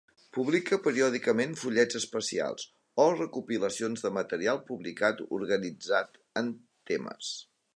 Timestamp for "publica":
0.35-0.77